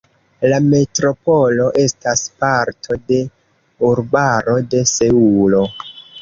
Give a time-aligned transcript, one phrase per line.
[0.51, 3.19] La metropolo estas parto de
[3.91, 5.63] urbaro de Seulo.